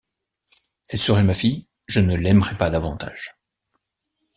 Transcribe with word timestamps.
Elle 0.89 0.97
serait 0.97 1.21
ma 1.21 1.35
fille, 1.35 1.67
je 1.85 1.99
ne 1.99 2.15
l’aimerais 2.15 2.57
pas 2.57 2.71
davantage. 2.71 3.35